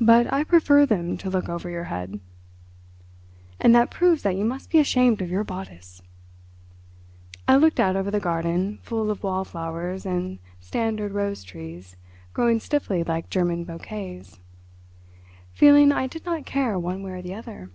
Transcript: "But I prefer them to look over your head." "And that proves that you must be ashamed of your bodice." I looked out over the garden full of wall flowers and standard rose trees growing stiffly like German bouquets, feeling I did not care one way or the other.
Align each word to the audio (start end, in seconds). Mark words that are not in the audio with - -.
"But 0.00 0.32
I 0.32 0.42
prefer 0.42 0.84
them 0.84 1.16
to 1.18 1.30
look 1.30 1.48
over 1.48 1.70
your 1.70 1.84
head." 1.84 2.18
"And 3.60 3.72
that 3.72 3.88
proves 3.88 4.22
that 4.22 4.34
you 4.34 4.44
must 4.44 4.68
be 4.68 4.80
ashamed 4.80 5.22
of 5.22 5.30
your 5.30 5.44
bodice." 5.44 6.02
I 7.46 7.54
looked 7.54 7.78
out 7.78 7.94
over 7.94 8.10
the 8.10 8.18
garden 8.18 8.80
full 8.82 9.12
of 9.12 9.22
wall 9.22 9.44
flowers 9.44 10.04
and 10.04 10.40
standard 10.58 11.12
rose 11.12 11.44
trees 11.44 11.94
growing 12.32 12.58
stiffly 12.58 13.04
like 13.04 13.30
German 13.30 13.62
bouquets, 13.62 14.40
feeling 15.52 15.92
I 15.92 16.08
did 16.08 16.26
not 16.26 16.44
care 16.44 16.76
one 16.76 17.04
way 17.04 17.12
or 17.12 17.22
the 17.22 17.34
other. 17.34 17.70